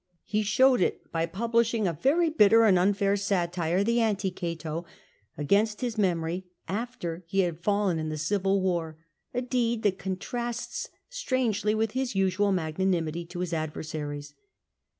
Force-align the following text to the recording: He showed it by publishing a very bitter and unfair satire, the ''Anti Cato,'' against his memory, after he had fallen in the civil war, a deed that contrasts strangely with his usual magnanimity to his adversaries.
He 0.23 0.41
showed 0.41 0.81
it 0.81 1.11
by 1.11 1.27
publishing 1.27 1.87
a 1.87 1.93
very 1.93 2.31
bitter 2.31 2.63
and 2.63 2.79
unfair 2.79 3.15
satire, 3.15 3.83
the 3.83 3.99
''Anti 3.99 4.31
Cato,'' 4.35 4.83
against 5.37 5.81
his 5.81 5.95
memory, 5.95 6.47
after 6.67 7.23
he 7.27 7.41
had 7.41 7.59
fallen 7.59 7.99
in 7.99 8.09
the 8.09 8.17
civil 8.17 8.63
war, 8.63 8.97
a 9.31 9.43
deed 9.43 9.83
that 9.83 9.99
contrasts 9.99 10.89
strangely 11.07 11.75
with 11.75 11.91
his 11.91 12.15
usual 12.15 12.51
magnanimity 12.51 13.27
to 13.27 13.41
his 13.41 13.53
adversaries. 13.53 14.33